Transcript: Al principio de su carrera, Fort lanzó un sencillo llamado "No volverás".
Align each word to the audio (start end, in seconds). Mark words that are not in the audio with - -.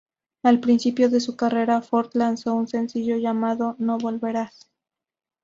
Al 0.41 0.59
principio 0.59 1.09
de 1.11 1.19
su 1.19 1.35
carrera, 1.35 1.83
Fort 1.83 2.15
lanzó 2.15 2.55
un 2.55 2.67
sencillo 2.67 3.17
llamado 3.17 3.75
"No 3.77 3.99
volverás". 3.99 4.67